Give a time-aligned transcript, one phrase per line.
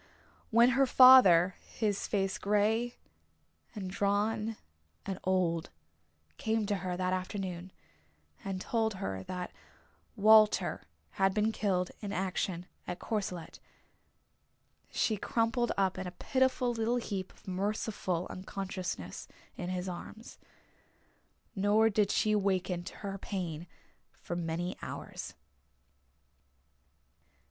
[0.49, 2.95] When her father, his face grey
[3.75, 4.57] and drawn
[5.05, 5.69] and old,
[6.39, 7.71] came to her that afternoon
[8.43, 9.51] and told her that
[10.15, 10.87] Walter
[11.21, 13.59] had been killed in action at Courcelette
[14.89, 20.39] she crumpled up in a pitiful little heap of merciful unconsciousness in his arms.
[21.55, 23.67] Nor did she waken to her pain
[24.19, 25.35] for many hours.